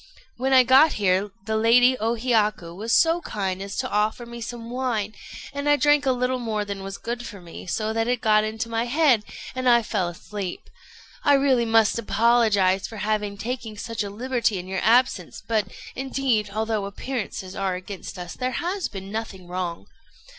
[0.35, 4.41] When I got here, the Lady O Hiyaku was so kind as to offer me
[4.41, 5.13] some wine;
[5.53, 8.43] and I drank a little more than was good for me, so that it got
[8.43, 10.71] into my head, and I fell asleep.
[11.23, 16.49] I must really apologize for having taken such a liberty in your absence; but, indeed,
[16.49, 19.85] although appearances are against us, there has been nothing wrong."